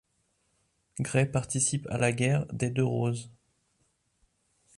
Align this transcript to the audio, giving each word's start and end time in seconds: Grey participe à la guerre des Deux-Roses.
Grey 0.99 1.27
participe 1.27 1.85
à 1.91 1.99
la 1.99 2.11
guerre 2.11 2.47
des 2.51 2.71
Deux-Roses. 2.71 3.29